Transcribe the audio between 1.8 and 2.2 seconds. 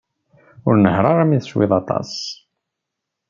aṭas.